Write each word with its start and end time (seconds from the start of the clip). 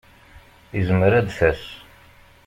Izmer 0.79 1.11
ad 1.13 1.25
d-tas. 1.27 1.63